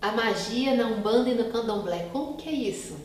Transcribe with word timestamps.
a 0.00 0.12
magia 0.12 0.74
na 0.74 0.86
Umbanda 0.86 1.30
e 1.30 1.34
no 1.34 1.50
Candomblé. 1.50 2.08
Como 2.12 2.36
que 2.36 2.48
é 2.48 2.52
isso? 2.52 2.96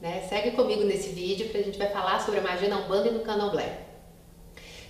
Né? 0.00 0.26
Segue 0.28 0.52
comigo 0.52 0.84
nesse 0.84 1.10
vídeo 1.10 1.48
que 1.48 1.56
a 1.56 1.62
gente 1.62 1.78
vai 1.78 1.88
falar 1.88 2.20
sobre 2.20 2.40
a 2.40 2.42
magia 2.42 2.68
na 2.68 2.78
Umbanda 2.78 3.08
e 3.08 3.12
no 3.12 3.20
Candomblé. 3.20 3.80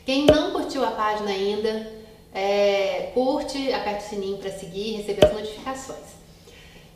Quem 0.04 0.26
não 0.26 0.53
curtiu 0.53 0.84
a 0.84 0.90
página 0.90 1.30
ainda, 1.30 1.92
é, 2.34 3.11
curte, 3.14 3.72
aperta 3.72 4.04
o 4.04 4.08
sininho 4.08 4.38
para 4.38 4.50
seguir 4.50 4.95
e 4.95 4.96
receber 4.96 5.26
as 5.26 5.32
notificações. 5.32 6.19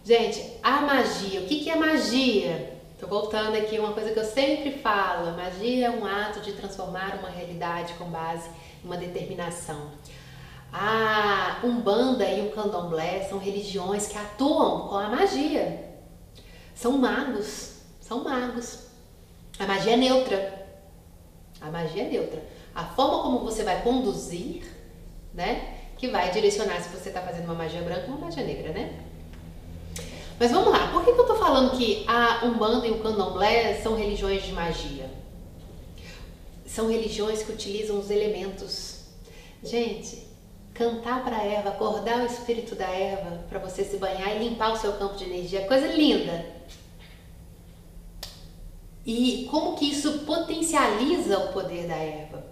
Gente, 0.04 0.42
a 0.62 0.80
magia, 0.80 1.40
o 1.40 1.44
que, 1.44 1.60
que 1.60 1.70
é 1.70 1.76
magia? 1.76 2.72
Tô 2.98 3.06
voltando 3.06 3.56
aqui 3.56 3.78
uma 3.78 3.92
coisa 3.92 4.10
que 4.10 4.18
eu 4.18 4.24
sempre 4.24 4.72
falo: 4.78 5.36
magia 5.36 5.86
é 5.86 5.90
um 5.90 6.04
ato 6.04 6.40
de 6.40 6.52
transformar 6.52 7.18
uma 7.18 7.30
realidade 7.30 7.94
com 7.94 8.04
base 8.06 8.48
em 8.82 8.86
uma 8.86 8.96
determinação. 8.96 9.90
A 10.72 11.60
Umbanda 11.62 12.24
e 12.24 12.48
o 12.48 12.52
Candomblé 12.52 13.24
são 13.28 13.38
religiões 13.38 14.06
que 14.06 14.16
atuam 14.16 14.88
com 14.88 14.96
a 14.96 15.08
magia. 15.08 15.92
São 16.74 16.96
magos, 16.96 17.74
são 18.00 18.24
magos. 18.24 18.86
A 19.58 19.66
magia 19.66 19.92
é 19.92 19.96
neutra. 19.96 20.66
A 21.60 21.70
magia 21.70 22.04
é 22.04 22.08
neutra. 22.08 22.42
A 22.74 22.84
forma 22.84 23.22
como 23.22 23.40
você 23.40 23.62
vai 23.62 23.82
conduzir, 23.82 24.64
né, 25.34 25.78
que 25.98 26.08
vai 26.08 26.30
direcionar 26.30 26.80
se 26.80 26.88
você 26.88 27.10
está 27.10 27.20
fazendo 27.20 27.44
uma 27.44 27.54
magia 27.54 27.82
branca 27.82 28.06
ou 28.08 28.16
uma 28.16 28.26
magia 28.26 28.44
negra, 28.44 28.72
né? 28.72 28.98
Mas 30.40 30.50
vamos 30.50 30.72
lá, 30.72 30.90
por 30.90 31.04
que, 31.04 31.12
que 31.12 31.20
eu 31.20 31.26
tô 31.26 31.36
falando 31.36 31.76
que 31.76 32.04
a 32.08 32.44
Umbanda 32.46 32.86
e 32.86 32.90
o 32.90 33.00
Candomblé 33.00 33.74
são 33.74 33.94
religiões 33.94 34.42
de 34.42 34.52
magia? 34.52 35.08
São 36.66 36.88
religiões 36.90 37.42
que 37.42 37.52
utilizam 37.52 37.98
os 37.98 38.10
elementos. 38.10 39.02
Gente, 39.62 40.31
cantar 40.82 41.22
para 41.22 41.36
a 41.36 41.44
erva, 41.44 41.70
acordar 41.70 42.22
o 42.22 42.26
espírito 42.26 42.74
da 42.74 42.88
erva 42.88 43.44
para 43.48 43.60
você 43.60 43.84
se 43.84 43.98
banhar 43.98 44.34
e 44.34 44.48
limpar 44.48 44.72
o 44.72 44.76
seu 44.76 44.92
campo 44.94 45.14
de 45.14 45.24
energia, 45.24 45.60
é 45.60 45.66
coisa 45.66 45.86
linda. 45.86 46.44
E 49.06 49.46
como 49.50 49.76
que 49.76 49.90
isso 49.90 50.20
potencializa 50.20 51.38
o 51.38 51.52
poder 51.52 51.86
da 51.86 51.96
erva? 51.96 52.44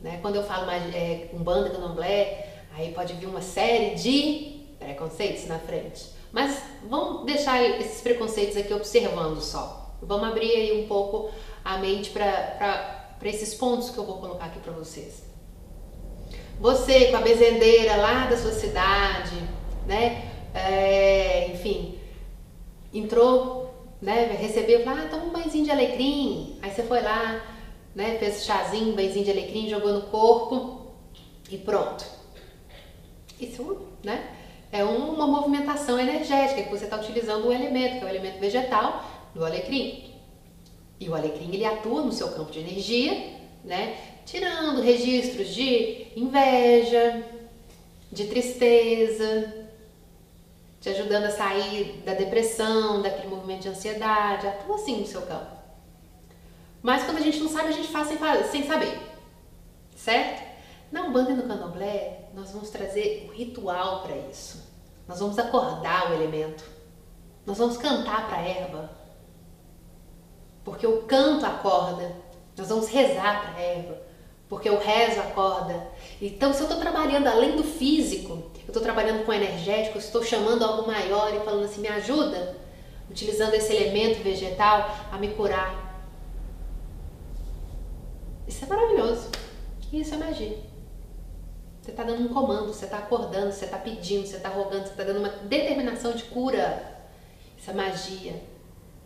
Né? 0.00 0.18
Quando 0.22 0.36
eu 0.36 0.44
falo 0.44 0.66
mais 0.66 0.94
é, 0.94 1.30
Umbanda, 1.32 1.70
Candomblé, 1.70 2.62
aí 2.76 2.92
pode 2.92 3.14
vir 3.14 3.26
uma 3.26 3.42
série 3.42 3.94
de 3.96 4.60
preconceitos 4.78 5.46
na 5.46 5.58
frente. 5.58 6.06
Mas 6.30 6.62
vamos 6.88 7.24
deixar 7.26 7.62
esses 7.62 8.00
preconceitos 8.00 8.56
aqui 8.56 8.72
observando 8.72 9.40
só. 9.40 9.96
Vamos 10.02 10.28
abrir 10.28 10.50
aí 10.50 10.84
um 10.84 10.88
pouco 10.88 11.30
a 11.64 11.78
mente 11.78 12.10
para 12.10 13.16
esses 13.22 13.54
pontos 13.54 13.90
que 13.90 13.98
eu 13.98 14.04
vou 14.04 14.18
colocar 14.18 14.46
aqui 14.46 14.58
para 14.58 14.72
vocês. 14.72 15.33
Você 16.60 17.06
com 17.06 17.16
a 17.16 17.20
bezendeira 17.20 17.96
lá 17.96 18.26
da 18.26 18.36
sua 18.36 18.52
cidade, 18.52 19.36
né? 19.86 20.30
É, 20.54 21.50
enfim, 21.52 21.98
entrou, 22.92 23.74
né? 24.00 24.36
Recebeu, 24.40 24.82
ah, 24.88 25.08
toma 25.10 25.24
um 25.24 25.30
banhozinho 25.30 25.64
de 25.64 25.70
alecrim. 25.70 26.58
Aí 26.62 26.70
você 26.70 26.82
foi 26.82 27.00
lá, 27.02 27.44
né? 27.94 28.16
Fez 28.18 28.44
chazinho, 28.44 28.92
um 28.92 28.96
banhozinho 28.96 29.24
de 29.24 29.30
alecrim, 29.30 29.68
jogou 29.68 29.92
no 29.92 30.02
corpo 30.02 30.92
e 31.50 31.58
pronto. 31.58 32.04
Isso, 33.40 33.88
né? 34.02 34.34
é 34.74 34.82
uma 34.82 35.24
movimentação 35.24 36.00
energética 36.00 36.64
que 36.64 36.68
você 36.68 36.86
está 36.86 36.96
utilizando 36.96 37.46
o 37.46 37.52
elemento, 37.52 38.00
que 38.00 38.04
é 38.04 38.06
o 38.06 38.08
elemento 38.08 38.40
vegetal 38.40 39.04
do 39.32 39.44
alecrim. 39.44 40.12
E 40.98 41.08
o 41.08 41.14
alecrim 41.14 41.48
ele 41.52 41.64
atua 41.64 42.02
no 42.02 42.10
seu 42.10 42.32
campo 42.32 42.50
de 42.50 42.58
energia, 42.58 43.36
né? 43.64 43.96
Tirando 44.24 44.80
registros 44.80 45.48
de 45.48 46.06
inveja, 46.16 47.22
de 48.10 48.26
tristeza, 48.26 49.66
te 50.80 50.88
ajudando 50.88 51.24
a 51.24 51.30
sair 51.30 52.02
da 52.04 52.14
depressão, 52.14 53.02
daquele 53.02 53.28
movimento 53.28 53.62
de 53.62 53.68
ansiedade, 53.68 54.46
atua 54.46 54.76
assim 54.76 55.00
no 55.00 55.06
seu 55.06 55.22
campo. 55.22 55.52
Mas 56.82 57.04
quando 57.04 57.18
a 57.18 57.22
gente 57.22 57.40
não 57.40 57.48
sabe, 57.48 57.68
a 57.68 57.72
gente 57.72 57.88
faz 57.88 58.08
sem, 58.08 58.18
sem 58.50 58.66
saber, 58.66 59.00
certo? 59.96 60.42
Na 60.92 61.02
Umbanda 61.02 61.30
e 61.30 61.34
no 61.34 61.44
Candomblé, 61.44 62.28
nós 62.34 62.50
vamos 62.52 62.70
trazer 62.70 63.26
o 63.28 63.32
ritual 63.32 64.02
para 64.02 64.16
isso. 64.16 64.62
Nós 65.08 65.18
vamos 65.18 65.38
acordar 65.38 66.10
o 66.10 66.14
elemento. 66.14 66.64
Nós 67.46 67.58
vamos 67.58 67.76
cantar 67.76 68.28
para 68.28 68.38
a 68.38 68.48
erva. 68.48 68.90
Porque 70.64 70.86
o 70.86 71.02
canto 71.02 71.44
acorda. 71.44 72.14
Nós 72.56 72.68
vamos 72.68 72.88
rezar 72.88 73.42
para 73.42 73.54
a 73.56 73.60
erva. 73.60 74.03
Porque 74.48 74.68
o 74.68 74.78
rezo 74.78 75.20
acorda. 75.20 75.88
Então, 76.20 76.52
se 76.52 76.60
eu 76.60 76.64
estou 76.64 76.80
trabalhando 76.80 77.26
além 77.26 77.56
do 77.56 77.64
físico, 77.64 78.32
eu 78.54 78.68
estou 78.68 78.82
trabalhando 78.82 79.24
com 79.24 79.32
energético, 79.32 79.96
eu 79.96 80.00
estou 80.00 80.22
chamando 80.22 80.64
algo 80.64 80.86
maior 80.86 81.34
e 81.34 81.40
falando 81.40 81.64
assim, 81.64 81.80
me 81.80 81.88
ajuda, 81.88 82.56
utilizando 83.10 83.54
esse 83.54 83.74
elemento 83.74 84.22
vegetal 84.22 84.94
a 85.10 85.18
me 85.18 85.28
curar. 85.28 85.84
Isso 88.46 88.64
é 88.64 88.68
maravilhoso. 88.68 89.30
Isso 89.92 90.14
é 90.14 90.16
magia. 90.18 90.58
Você 91.80 91.90
está 91.90 92.02
dando 92.02 92.22
um 92.22 92.32
comando, 92.32 92.72
você 92.72 92.86
está 92.86 92.98
acordando, 92.98 93.52
você 93.52 93.66
está 93.66 93.78
pedindo, 93.78 94.26
você 94.26 94.36
está 94.36 94.48
rogando, 94.48 94.84
você 94.84 94.92
está 94.92 95.04
dando 95.04 95.18
uma 95.18 95.28
determinação 95.28 96.12
de 96.12 96.24
cura. 96.24 96.82
Isso 97.58 97.70
é 97.70 97.74
magia. 97.74 98.42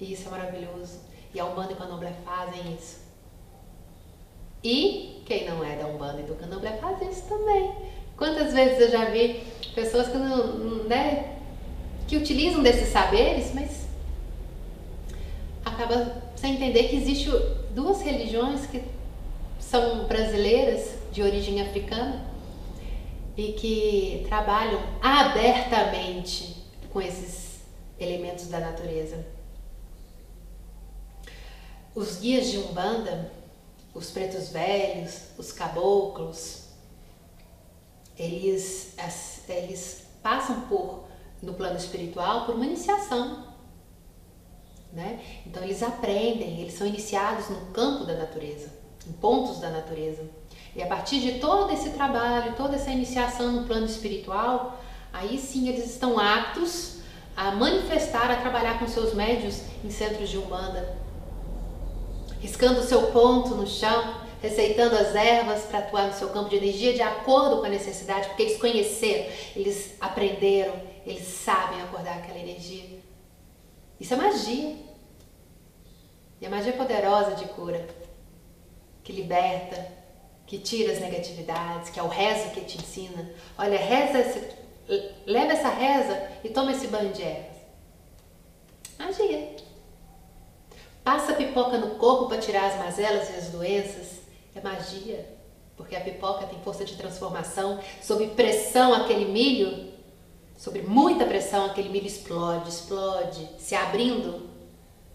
Isso 0.00 0.28
é 0.28 0.30
maravilhoso. 0.30 1.00
E 1.34 1.40
a 1.40 1.44
Umbanda 1.44 1.72
e 1.72 1.76
Candomblé 1.76 2.12
fazem 2.24 2.74
isso. 2.74 3.00
E 4.62 5.17
quem 5.28 5.44
não 5.46 5.62
é 5.62 5.76
da 5.76 5.86
Umbanda 5.86 6.22
e 6.22 6.24
do 6.24 6.34
Candomblé 6.34 6.78
faz 6.78 7.00
isso 7.02 7.28
também. 7.28 7.70
Quantas 8.16 8.54
vezes 8.54 8.80
eu 8.80 8.90
já 8.90 9.04
vi 9.04 9.42
pessoas 9.74 10.08
que, 10.08 10.16
não, 10.16 10.84
né, 10.84 11.36
que 12.08 12.16
utilizam 12.16 12.62
desses 12.62 12.88
saberes, 12.88 13.52
mas 13.54 13.86
acaba 15.64 16.16
sem 16.34 16.54
entender 16.54 16.84
que 16.84 16.96
existe 16.96 17.30
duas 17.74 18.00
religiões 18.00 18.66
que 18.66 18.82
são 19.60 20.06
brasileiras, 20.06 20.96
de 21.12 21.22
origem 21.22 21.60
africana, 21.60 22.24
e 23.36 23.52
que 23.52 24.24
trabalham 24.28 24.80
abertamente 25.00 26.56
com 26.90 27.00
esses 27.00 27.60
elementos 28.00 28.48
da 28.48 28.60
natureza. 28.60 29.24
Os 31.94 32.18
guias 32.18 32.50
de 32.50 32.58
Umbanda, 32.58 33.30
os 33.98 34.12
pretos 34.12 34.50
velhos, 34.50 35.22
os 35.36 35.50
caboclos, 35.50 36.68
eles, 38.16 38.94
eles 39.48 40.06
passam 40.22 40.60
por, 40.62 41.04
no 41.42 41.54
plano 41.54 41.76
espiritual, 41.76 42.46
por 42.46 42.54
uma 42.54 42.64
iniciação. 42.64 43.48
Né? 44.92 45.20
Então 45.44 45.64
eles 45.64 45.82
aprendem, 45.82 46.60
eles 46.60 46.74
são 46.74 46.86
iniciados 46.86 47.50
no 47.50 47.72
campo 47.72 48.04
da 48.04 48.14
natureza, 48.14 48.70
em 49.06 49.12
pontos 49.12 49.58
da 49.58 49.68
natureza. 49.68 50.22
E 50.76 50.82
a 50.82 50.86
partir 50.86 51.20
de 51.20 51.40
todo 51.40 51.72
esse 51.72 51.90
trabalho, 51.90 52.54
toda 52.56 52.76
essa 52.76 52.90
iniciação 52.90 53.50
no 53.50 53.66
plano 53.66 53.86
espiritual, 53.86 54.80
aí 55.12 55.38
sim 55.38 55.68
eles 55.68 55.90
estão 55.90 56.20
aptos 56.20 56.98
a 57.36 57.50
manifestar, 57.50 58.30
a 58.30 58.36
trabalhar 58.36 58.78
com 58.78 58.86
seus 58.86 59.12
médios 59.12 59.60
em 59.84 59.90
centros 59.90 60.28
de 60.28 60.38
umbanda, 60.38 60.96
riscando 62.40 62.80
o 62.80 62.84
seu 62.84 63.10
ponto 63.12 63.54
no 63.54 63.66
chão, 63.66 64.26
receitando 64.40 64.96
as 64.96 65.14
ervas 65.14 65.64
para 65.64 65.80
atuar 65.80 66.06
no 66.06 66.14
seu 66.14 66.28
campo 66.30 66.48
de 66.48 66.56
energia 66.56 66.94
de 66.94 67.02
acordo 67.02 67.58
com 67.58 67.66
a 67.66 67.68
necessidade, 67.68 68.28
porque 68.28 68.42
eles 68.42 68.58
conheceram, 68.58 69.26
eles 69.56 69.94
aprenderam, 70.00 70.74
eles 71.04 71.26
sabem 71.26 71.80
acordar 71.82 72.18
aquela 72.18 72.38
energia. 72.38 72.98
Isso 73.98 74.14
é 74.14 74.16
magia. 74.16 74.76
E 76.40 76.46
a 76.46 76.50
magia 76.50 76.72
poderosa 76.72 77.34
de 77.34 77.46
cura, 77.46 77.84
que 79.02 79.12
liberta, 79.12 79.92
que 80.46 80.58
tira 80.58 80.92
as 80.92 81.00
negatividades, 81.00 81.90
que 81.90 81.98
é 81.98 82.02
o 82.02 82.08
rezo 82.08 82.50
que 82.50 82.60
te 82.60 82.78
ensina. 82.78 83.28
Olha, 83.58 83.76
reza 83.76 84.20
esse, 84.20 84.50
leva 85.26 85.52
essa 85.52 85.68
reza 85.68 86.30
e 86.44 86.48
toma 86.48 86.72
esse 86.72 86.86
banho 86.86 87.12
de 87.12 87.22
ervas. 87.22 87.58
Magia. 88.98 89.67
Passa 91.08 91.32
pipoca 91.32 91.78
no 91.78 91.94
corpo 91.94 92.26
para 92.26 92.36
tirar 92.36 92.66
as 92.66 92.76
mazelas 92.76 93.30
e 93.30 93.32
as 93.32 93.48
doenças. 93.48 94.18
É 94.54 94.60
magia. 94.60 95.26
Porque 95.74 95.96
a 95.96 96.02
pipoca 96.02 96.44
tem 96.46 96.60
força 96.60 96.84
de 96.84 96.96
transformação. 96.96 97.80
Sob 98.02 98.26
pressão, 98.28 98.92
aquele 98.92 99.24
milho, 99.24 99.90
sob 100.54 100.82
muita 100.82 101.24
pressão, 101.24 101.64
aquele 101.64 101.88
milho 101.88 102.06
explode, 102.06 102.68
explode, 102.68 103.48
se 103.58 103.74
abrindo, 103.74 104.50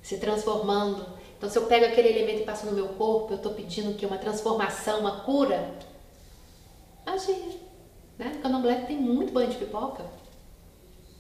se 0.02 0.18
transformando 0.18 1.06
então, 1.38 1.52
se 1.52 1.60
eu 1.60 1.66
pego 1.66 1.86
aquele 1.86 2.08
elemento 2.08 2.42
e 2.42 2.46
passo 2.46 2.66
no 2.66 2.72
meu 2.72 2.88
corpo, 2.88 3.34
eu 3.34 3.36
estou 3.36 3.54
pedindo 3.54 3.96
que 3.96 4.06
uma 4.06 4.18
transformação, 4.18 5.02
uma 5.02 5.26
cura. 5.26 5.76
Magia. 7.06 7.36
Né? 8.18 8.32
No 8.34 8.40
candomblé 8.42 8.76
tem 8.76 8.98
muito 8.98 9.34
banho 9.34 9.50
de 9.50 9.58
pipoca. 9.58 10.06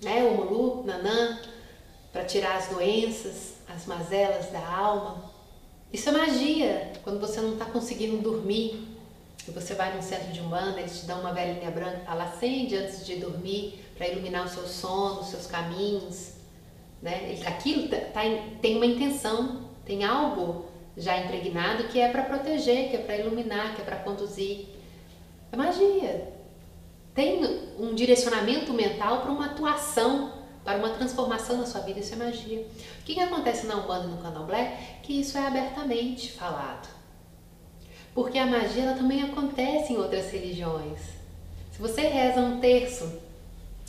Né? 0.01 0.23
O 0.23 0.33
mulu, 0.33 0.83
nanã, 0.85 1.37
para 2.13 2.23
tirar 2.23 2.55
as 2.55 2.69
doenças, 2.69 3.52
as 3.75 3.85
mazelas 3.85 4.51
da 4.51 4.65
alma. 4.65 5.31
Isso 5.91 6.09
é 6.09 6.11
magia. 6.11 6.91
Quando 7.03 7.19
você 7.19 7.41
não 7.41 7.53
está 7.53 7.65
conseguindo 7.65 8.17
dormir, 8.17 8.87
e 9.47 9.51
você 9.51 9.73
vai 9.73 9.93
num 9.93 10.01
centro 10.01 10.31
de 10.31 10.39
umbanda, 10.39 10.79
eles 10.79 11.01
te 11.01 11.05
dão 11.05 11.19
uma 11.19 11.33
velhinha 11.33 11.69
branca 11.69 11.99
e 12.01 12.05
fala 12.05 12.23
acende 12.23 12.75
antes 12.75 13.05
de 13.05 13.15
dormir, 13.17 13.79
para 13.97 14.07
iluminar 14.07 14.45
o 14.45 14.49
seu 14.49 14.65
sono, 14.65 15.21
os 15.21 15.27
seus 15.27 15.45
caminhos. 15.45 16.33
Né? 17.01 17.37
Aquilo 17.45 17.89
tá, 17.89 17.97
tá, 17.97 18.21
tem 18.61 18.77
uma 18.77 18.85
intenção, 18.85 19.69
tem 19.85 20.03
algo 20.03 20.65
já 20.95 21.17
impregnado 21.17 21.85
que 21.85 21.99
é 21.99 22.07
para 22.07 22.23
proteger, 22.23 22.89
que 22.89 22.95
é 22.95 22.99
para 22.99 23.17
iluminar, 23.17 23.75
que 23.75 23.81
é 23.81 23.85
para 23.85 23.97
conduzir. 23.97 24.67
É 25.51 25.57
magia. 25.57 26.31
Tem 27.13 27.43
um 27.77 27.93
direcionamento 27.93 28.73
mental 28.73 29.21
para 29.21 29.31
uma 29.31 29.47
atuação, 29.47 30.31
para 30.63 30.77
uma 30.77 30.89
transformação 30.92 31.57
na 31.57 31.65
sua 31.65 31.81
vida. 31.81 32.00
Isso 32.00 32.13
é 32.13 32.18
magia. 32.18 32.62
O 32.62 33.04
que, 33.04 33.13
que 33.13 33.19
acontece 33.19 33.68
na 33.68 33.75
Umbanda 33.75 34.06
e 34.06 34.10
no 34.10 34.18
Candomblé? 34.18 34.77
Que 35.04 35.19
isso 35.19 35.38
é 35.38 35.45
abertamente 35.45 36.31
falado. 36.31 36.88
Porque 38.13 38.38
a 38.38 38.45
magia 38.45 38.83
ela 38.83 38.95
também 38.95 39.24
acontece 39.24 39.94
em 39.94 39.98
outras 39.98 40.31
religiões. 40.31 41.00
Se 41.71 41.81
você 41.81 42.01
reza 42.01 42.39
um 42.39 42.60
terço 42.60 43.12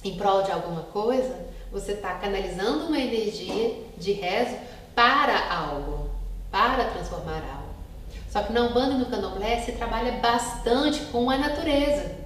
em 0.03 0.17
prol 0.17 0.43
de 0.43 0.50
alguma 0.50 0.82
coisa, 0.82 1.47
você 1.71 1.93
está 1.93 2.15
canalizando 2.15 2.87
uma 2.87 2.99
energia 2.99 3.82
de 3.97 4.12
rezo 4.12 4.56
para 4.94 5.53
algo, 5.53 6.11
para 6.50 6.85
transformar 6.85 7.43
algo. 7.43 7.75
Só 8.31 8.43
que 8.43 8.53
na 8.53 8.62
Umbanda 8.62 8.94
e 8.94 8.99
no 8.99 9.06
Candomblé 9.06 9.61
se 9.61 9.73
trabalha 9.73 10.12
bastante 10.12 11.00
com 11.06 11.31
a 11.31 11.37
natureza, 11.37 12.17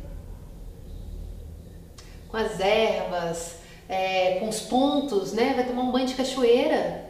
com 2.29 2.37
as 2.37 2.61
ervas, 2.61 3.58
é, 3.89 4.39
com 4.39 4.49
os 4.49 4.61
pontos, 4.61 5.33
né? 5.33 5.55
Vai 5.55 5.67
tomar 5.67 5.83
um 5.83 5.91
banho 5.91 6.07
de 6.07 6.15
cachoeira, 6.15 7.09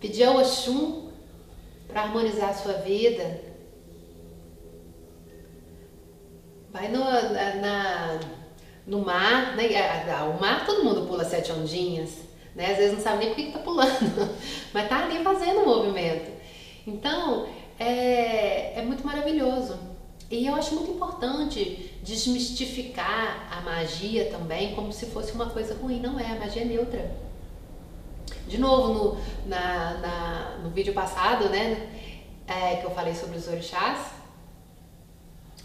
pedir 0.00 0.24
ao 0.24 0.36
Oxum 0.38 1.10
para 1.86 2.02
harmonizar 2.02 2.50
a 2.50 2.54
sua 2.54 2.74
vida. 2.74 3.40
Vai 6.70 6.88
no, 6.88 7.00
na, 7.00 8.20
no 8.86 8.98
mar, 9.00 9.54
né? 9.56 9.68
O 10.34 10.40
mar 10.40 10.66
todo 10.66 10.84
mundo 10.84 11.06
pula 11.06 11.24
sete 11.24 11.52
ondinhas, 11.52 12.10
né? 12.56 12.72
Às 12.72 12.78
vezes 12.78 12.94
não 12.94 13.00
sabe 13.00 13.18
nem 13.18 13.28
por 13.28 13.36
que 13.36 13.42
está 13.42 13.58
pulando, 13.60 14.36
mas 14.74 14.88
tá 14.88 15.04
ali 15.04 15.22
fazendo 15.22 15.60
o 15.60 15.66
movimento. 15.66 16.32
Então, 16.86 17.46
é, 17.78 18.78
é 18.78 18.82
muito 18.82 19.06
maravilhoso. 19.06 19.91
E 20.32 20.46
eu 20.46 20.54
acho 20.54 20.74
muito 20.74 20.92
importante 20.92 21.92
desmistificar 22.02 23.52
a 23.52 23.60
magia 23.60 24.30
também 24.30 24.74
como 24.74 24.90
se 24.90 25.04
fosse 25.04 25.30
uma 25.32 25.50
coisa 25.50 25.74
ruim. 25.74 26.00
Não 26.00 26.18
é, 26.18 26.24
a 26.24 26.36
magia 26.36 26.62
é 26.62 26.64
neutra. 26.64 27.14
De 28.48 28.56
novo, 28.56 28.94
no, 28.94 29.20
na, 29.46 29.98
na, 29.98 30.58
no 30.62 30.70
vídeo 30.70 30.94
passado, 30.94 31.50
né, 31.50 31.86
é, 32.46 32.76
que 32.76 32.84
eu 32.86 32.90
falei 32.92 33.14
sobre 33.14 33.36
os 33.36 33.46
orixás, 33.46 34.06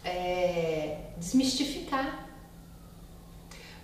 é, 0.03 1.11
desmistificar. 1.15 2.27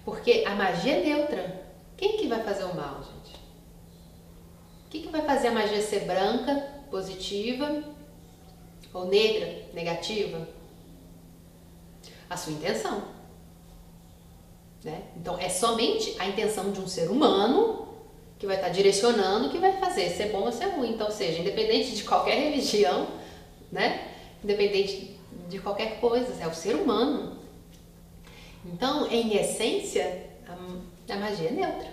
Porque 0.03 0.43
a 0.45 0.53
magia 0.53 0.97
é 0.97 1.03
neutra. 1.05 1.65
Quem 1.95 2.17
que 2.17 2.27
vai 2.27 2.43
fazer 2.43 2.65
o 2.65 2.75
mal, 2.75 3.01
gente? 3.03 3.35
O 4.85 4.89
que, 4.89 4.99
que 5.03 5.07
vai 5.07 5.21
fazer 5.21 5.47
a 5.47 5.51
magia 5.51 5.81
ser 5.81 6.01
branca, 6.01 6.55
positiva, 6.91 7.85
ou 8.93 9.07
negra, 9.07 9.69
negativa? 9.73 10.45
A 12.29 12.37
sua 12.37 12.53
intenção. 12.53 13.03
Né? 14.83 15.03
Então 15.15 15.37
é 15.39 15.49
somente 15.49 16.15
a 16.19 16.27
intenção 16.27 16.71
de 16.71 16.79
um 16.79 16.87
ser 16.87 17.09
humano 17.09 17.87
que 18.37 18.45
vai 18.45 18.57
estar 18.57 18.69
direcionando 18.69 19.47
o 19.47 19.49
que 19.49 19.57
vai 19.57 19.79
fazer, 19.79 20.09
ser 20.09 20.29
bom 20.29 20.41
ou 20.41 20.51
ser 20.51 20.65
ruim. 20.65 20.91
Então, 20.91 21.09
seja, 21.09 21.39
independente 21.39 21.95
de 21.95 22.03
qualquer 22.03 22.35
religião, 22.43 23.07
né? 23.71 24.05
Independente 24.43 25.17
de 25.47 25.59
qualquer 25.59 26.01
coisa, 26.01 26.43
é 26.43 26.45
o 26.45 26.53
ser 26.53 26.75
humano. 26.75 27.37
Então, 28.65 29.07
em 29.09 29.33
essência, 29.37 30.25
a, 30.45 31.13
a 31.13 31.15
magia 31.17 31.47
é 31.47 31.51
neutra. 31.51 31.87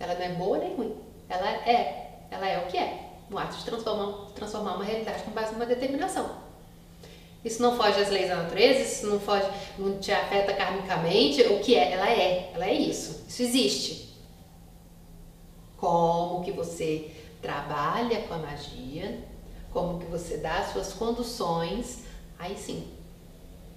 Ela 0.00 0.14
não 0.14 0.22
é 0.22 0.28
boa 0.30 0.56
nem 0.56 0.74
ruim. 0.74 0.96
Ela 1.28 1.50
é, 1.50 2.20
ela 2.30 2.48
é 2.48 2.64
o 2.64 2.66
que 2.66 2.78
é. 2.78 3.10
Um 3.30 3.36
ato 3.36 3.58
de 3.58 3.64
transformar, 3.64 4.30
transformar 4.34 4.76
uma 4.76 4.84
realidade 4.84 5.22
com 5.22 5.32
base 5.32 5.52
numa 5.52 5.66
determinação. 5.66 6.43
Isso 7.44 7.60
não 7.60 7.76
foge 7.76 8.00
às 8.00 8.08
leis 8.08 8.28
da 8.28 8.36
natureza, 8.36 8.80
isso 8.80 9.06
não 9.06 9.20
foge, 9.20 9.46
não 9.78 9.98
te 9.98 10.10
afeta 10.10 10.54
karmicamente. 10.54 11.42
O 11.42 11.60
que 11.60 11.74
é? 11.74 11.92
Ela 11.92 12.10
é, 12.10 12.50
ela 12.54 12.66
é 12.66 12.72
isso. 12.72 13.24
Isso 13.28 13.42
existe 13.42 14.04
como 15.76 16.42
que 16.42 16.50
você 16.50 17.10
trabalha 17.42 18.22
com 18.22 18.32
a 18.32 18.38
magia, 18.38 19.18
como 19.70 19.98
que 19.98 20.06
você 20.06 20.38
dá 20.38 20.60
as 20.60 20.72
suas 20.72 20.94
conduções, 20.94 22.04
aí 22.38 22.56
sim. 22.56 22.88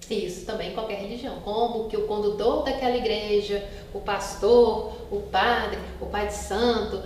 Isso 0.08 0.46
também 0.46 0.72
qualquer 0.72 1.00
religião. 1.00 1.40
Como 1.40 1.86
que 1.86 1.96
o 1.98 2.06
condutor 2.06 2.64
daquela 2.64 2.96
igreja, 2.96 3.68
o 3.92 4.00
pastor, 4.00 4.94
o 5.10 5.20
padre, 5.30 5.78
o 6.00 6.06
pai 6.06 6.28
de 6.28 6.34
santo, 6.34 7.02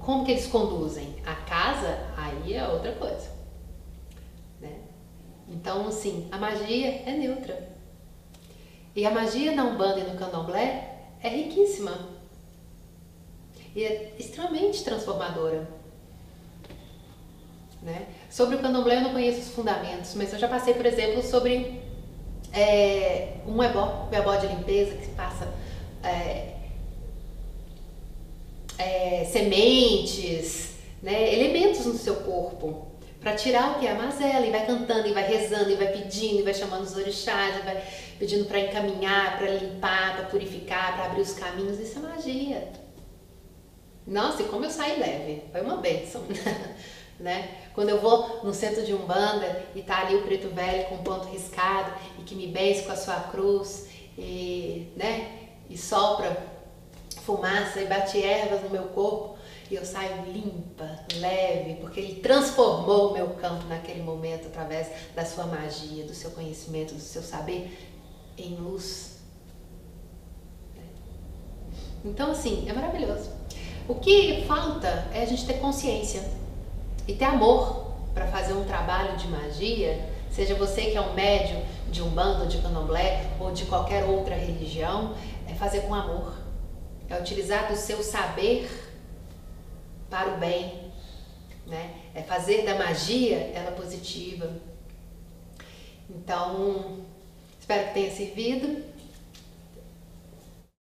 como 0.00 0.24
que 0.24 0.32
eles 0.32 0.48
conduzem? 0.48 1.14
A 1.24 1.36
casa, 1.36 2.00
aí 2.16 2.54
é 2.54 2.66
outra 2.66 2.90
coisa. 2.92 3.35
Então, 5.48 5.90
sim, 5.92 6.28
a 6.30 6.38
magia 6.38 7.02
é 7.06 7.12
neutra. 7.12 7.68
E 8.94 9.06
a 9.06 9.10
magia 9.10 9.52
na 9.52 9.64
Umbanda 9.64 10.00
e 10.00 10.04
no 10.04 10.18
Candomblé 10.18 10.96
é 11.22 11.28
riquíssima 11.28 12.16
e 13.76 13.84
é 13.84 14.14
extremamente 14.18 14.82
transformadora. 14.82 15.68
Né? 17.82 18.06
Sobre 18.30 18.56
o 18.56 18.58
candomblé 18.58 18.96
eu 18.96 19.02
não 19.02 19.12
conheço 19.12 19.40
os 19.40 19.48
fundamentos, 19.50 20.14
mas 20.14 20.32
eu 20.32 20.38
já 20.38 20.48
passei, 20.48 20.72
por 20.72 20.86
exemplo, 20.86 21.22
sobre 21.22 21.80
é, 22.52 23.34
um 23.46 23.62
ebó, 23.62 24.08
um 24.10 24.14
ebó 24.14 24.34
de 24.36 24.46
limpeza 24.46 24.96
que 24.96 25.08
passa 25.08 25.52
é, 26.02 26.54
é, 28.78 29.24
sementes, 29.26 30.76
né, 31.02 31.34
elementos 31.34 31.84
no 31.84 31.94
seu 31.94 32.16
corpo 32.16 32.86
para 33.20 33.34
tirar 33.34 33.72
o 33.72 33.78
que 33.78 33.86
é 33.86 33.92
a 33.92 33.94
mazela 33.94 34.46
e 34.46 34.50
vai 34.50 34.66
cantando 34.66 35.08
e 35.08 35.12
vai 35.12 35.26
rezando 35.26 35.70
e 35.70 35.74
vai 35.74 35.88
pedindo 35.88 36.40
e 36.40 36.42
vai 36.42 36.54
chamando 36.54 36.82
os 36.82 36.96
orixás, 36.96 37.56
e 37.56 37.60
vai 37.60 37.82
pedindo 38.18 38.44
para 38.46 38.60
encaminhar, 38.60 39.38
para 39.38 39.50
limpar, 39.50 40.16
para 40.16 40.26
purificar, 40.26 40.94
para 40.94 41.06
abrir 41.06 41.22
os 41.22 41.32
caminhos. 41.32 41.78
Isso 41.78 41.98
é 41.98 42.02
magia. 42.02 42.72
Nossa, 44.06 44.42
e 44.42 44.46
como 44.46 44.64
eu 44.64 44.70
saí 44.70 44.98
leve, 44.98 45.42
foi 45.50 45.60
uma 45.62 45.76
bênção. 45.78 46.22
né? 47.18 47.48
Quando 47.74 47.88
eu 47.88 48.00
vou 48.00 48.40
no 48.44 48.52
centro 48.52 48.84
de 48.84 48.94
Umbanda 48.94 49.64
e 49.74 49.82
tá 49.82 50.00
ali 50.00 50.16
o 50.16 50.22
preto 50.22 50.48
velho 50.48 50.84
com 50.88 50.98
ponto 50.98 51.28
riscado 51.28 51.92
e 52.18 52.22
que 52.22 52.34
me 52.34 52.46
benze 52.46 52.82
com 52.82 52.92
a 52.92 52.96
sua 52.96 53.20
cruz 53.20 53.88
e, 54.16 54.92
né, 54.96 55.48
e 55.68 55.76
sopra 55.76 56.36
fumaça 57.22 57.80
e 57.80 57.86
bate 57.86 58.22
ervas 58.22 58.62
no 58.62 58.70
meu 58.70 58.84
corpo 58.84 59.35
e 59.70 59.74
eu 59.74 59.84
saio 59.84 60.24
limpa, 60.26 60.88
leve, 61.16 61.74
porque 61.80 61.98
ele 61.98 62.20
transformou 62.20 63.10
o 63.10 63.12
meu 63.14 63.30
campo 63.30 63.66
naquele 63.66 64.02
momento 64.02 64.46
através 64.46 64.88
da 65.14 65.24
sua 65.24 65.46
magia, 65.46 66.04
do 66.04 66.14
seu 66.14 66.30
conhecimento, 66.30 66.94
do 66.94 67.00
seu 67.00 67.22
saber 67.22 67.76
em 68.38 68.54
luz. 68.54 69.16
Então, 72.04 72.30
assim, 72.30 72.68
é 72.68 72.72
maravilhoso. 72.72 73.30
O 73.88 73.96
que 73.96 74.44
falta 74.46 75.08
é 75.12 75.22
a 75.22 75.26
gente 75.26 75.44
ter 75.46 75.54
consciência 75.54 76.22
e 77.08 77.14
ter 77.14 77.24
amor 77.24 77.86
para 78.14 78.26
fazer 78.28 78.52
um 78.52 78.64
trabalho 78.64 79.16
de 79.16 79.26
magia, 79.28 80.00
seja 80.30 80.54
você 80.54 80.82
que 80.82 80.96
é 80.96 81.00
um 81.00 81.12
médium 81.14 81.62
de 81.90 82.02
um 82.02 82.10
bando 82.10 82.46
de 82.46 82.58
candomblé 82.58 83.24
ou 83.40 83.52
de 83.52 83.64
qualquer 83.64 84.04
outra 84.04 84.34
religião, 84.34 85.14
é 85.48 85.54
fazer 85.54 85.80
com 85.80 85.94
amor. 85.94 86.34
É 87.08 87.18
utilizar 87.18 87.68
do 87.68 87.76
seu 87.76 88.02
saber 88.02 88.85
para 90.08 90.34
o 90.34 90.38
bem, 90.38 90.92
né? 91.66 91.94
É 92.14 92.22
fazer 92.22 92.64
da 92.64 92.74
magia 92.76 93.36
ela 93.54 93.72
positiva. 93.72 94.50
Então, 96.08 97.04
espero 97.58 97.88
que 97.88 97.94
tenha 97.94 98.10
servido. 98.10 98.84